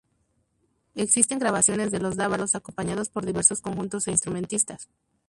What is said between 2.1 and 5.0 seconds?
Dávalos acompañados por diversos conjuntos e instrumentistas.